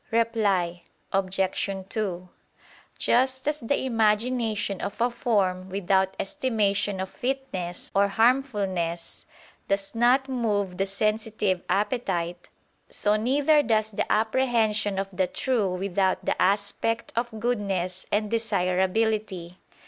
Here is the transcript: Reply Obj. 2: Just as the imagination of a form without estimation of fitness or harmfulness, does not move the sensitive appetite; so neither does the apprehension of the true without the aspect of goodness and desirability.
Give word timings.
Reply 0.09 0.81
Obj. 1.13 1.39
2: 1.89 2.29
Just 2.97 3.47
as 3.47 3.59
the 3.59 3.83
imagination 3.85 4.81
of 4.81 4.99
a 4.99 5.11
form 5.11 5.69
without 5.69 6.15
estimation 6.19 6.99
of 6.99 7.07
fitness 7.07 7.91
or 7.93 8.07
harmfulness, 8.07 9.27
does 9.67 9.93
not 9.93 10.27
move 10.27 10.77
the 10.79 10.87
sensitive 10.87 11.61
appetite; 11.69 12.49
so 12.89 13.15
neither 13.15 13.61
does 13.61 13.91
the 13.91 14.11
apprehension 14.11 14.97
of 14.97 15.07
the 15.15 15.27
true 15.27 15.71
without 15.71 16.25
the 16.25 16.41
aspect 16.41 17.13
of 17.15 17.39
goodness 17.39 18.07
and 18.11 18.31
desirability. 18.31 19.59